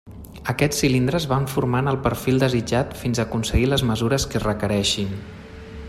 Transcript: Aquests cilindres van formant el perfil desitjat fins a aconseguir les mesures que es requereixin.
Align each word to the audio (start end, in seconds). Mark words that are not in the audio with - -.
Aquests 0.51 0.79
cilindres 0.83 1.27
van 1.33 1.45
formant 1.51 1.91
el 1.91 1.99
perfil 2.07 2.41
desitjat 2.45 2.97
fins 3.03 3.21
a 3.23 3.27
aconseguir 3.31 3.69
les 3.75 3.85
mesures 3.91 4.27
que 4.33 4.41
es 4.41 4.49
requereixin. 4.49 5.15